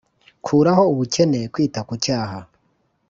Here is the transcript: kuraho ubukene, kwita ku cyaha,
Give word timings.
kuraho 0.45 0.83
ubukene, 0.93 1.39
kwita 1.53 1.79
ku 1.87 1.93
cyaha, 2.03 2.39